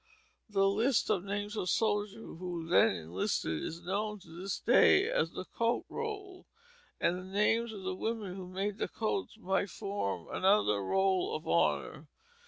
The 0.49 0.67
list 0.67 1.11
of 1.11 1.23
names 1.25 1.55
of 1.55 1.69
soldiers 1.69 2.13
who 2.13 2.67
then 2.67 2.89
enlisted 2.95 3.61
is 3.61 3.83
known 3.83 4.17
to 4.21 4.31
this 4.31 4.57
day 4.59 5.07
as 5.07 5.29
the 5.31 5.45
"Coat 5.45 5.85
Roll," 5.89 6.47
and 6.99 7.19
the 7.19 7.23
names 7.23 7.71
of 7.71 7.83
the 7.83 7.93
women 7.93 8.35
who 8.35 8.47
made 8.47 8.79
the 8.79 8.87
coats 8.87 9.37
might 9.37 9.69
form 9.69 10.27
another 10.33 10.81
roll 10.83 11.35
of 11.35 11.47
honor. 11.47 12.07